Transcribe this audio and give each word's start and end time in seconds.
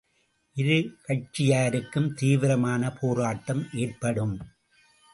இருகட்சியாருக்கும் 0.57 2.09
தீவிரமான 2.13 2.91
போராட்டம் 2.91 3.63
ஏற்படும். 3.73 4.35